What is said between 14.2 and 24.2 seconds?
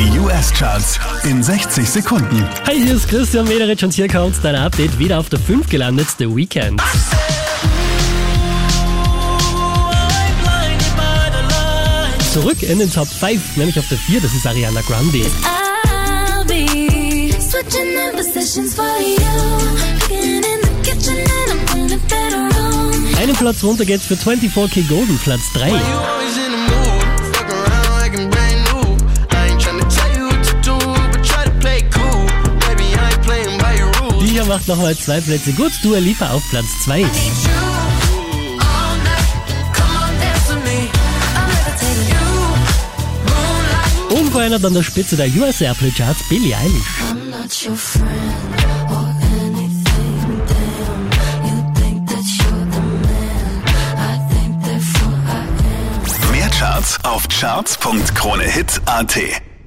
das ist Ariana Grande. Einen Platz runter geht's für